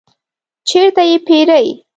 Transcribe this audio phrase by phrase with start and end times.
[0.69, 1.67] چیرته یی پیرئ؟